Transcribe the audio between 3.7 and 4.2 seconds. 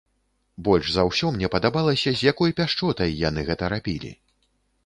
рабілі.